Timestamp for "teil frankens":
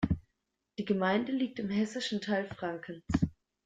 2.21-3.03